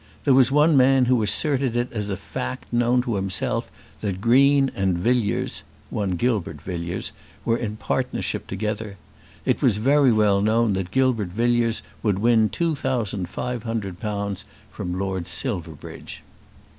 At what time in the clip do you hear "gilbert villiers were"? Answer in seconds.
6.15-7.55